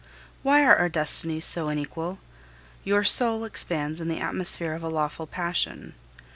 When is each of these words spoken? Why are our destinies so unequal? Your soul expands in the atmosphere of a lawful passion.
Why 0.41 0.63
are 0.65 0.75
our 0.75 0.89
destinies 0.89 1.45
so 1.45 1.67
unequal? 1.67 2.17
Your 2.83 3.03
soul 3.03 3.43
expands 3.45 4.01
in 4.01 4.07
the 4.07 4.19
atmosphere 4.19 4.73
of 4.73 4.81
a 4.81 4.89
lawful 4.89 5.27
passion. 5.27 5.93